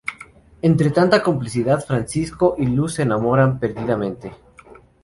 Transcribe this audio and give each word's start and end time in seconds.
Entre 0.63 0.89
tanta 0.89 1.21
complicidad, 1.21 1.85
Francisco 1.85 2.55
y 2.57 2.65
Luz 2.65 2.95
se 2.95 3.03
enamoran 3.03 3.59
perdidamente. 3.59 4.31